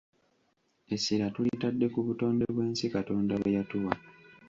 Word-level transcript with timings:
Essira 0.93 1.27
tulitadde 1.35 1.85
ku 1.93 1.99
butonde 2.07 2.43
bw’ensi 2.53 2.85
Katonda 2.95 3.33
bwe 3.37 3.55
yatuwa. 3.55 3.93